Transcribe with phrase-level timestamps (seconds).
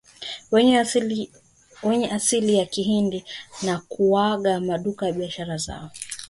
[1.83, 3.25] wenye asili ya Kihindi
[3.61, 5.89] na kugawa maduka na biashara zao